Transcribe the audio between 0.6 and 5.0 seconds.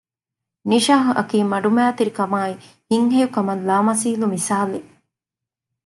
ނިޝާހް އަކީ މަޑުމައިތިރި ކަމާއި ހިތްހެޔޮކަމަށް ލާމަސީލު މިސާލެއް